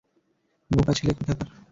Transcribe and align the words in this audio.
বোকা 0.71 0.93
ছেলে 0.97 1.11
কোথাকার। 1.17 1.47